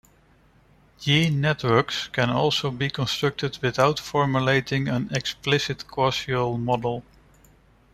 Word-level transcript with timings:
Gene 0.99 1.29
networks 1.39 2.07
can 2.07 2.31
also 2.31 2.71
be 2.71 2.89
constructed 2.89 3.59
without 3.61 3.99
formulating 3.99 4.87
an 4.87 5.07
explicit 5.13 5.85
causal 5.87 6.57
model. 6.57 7.03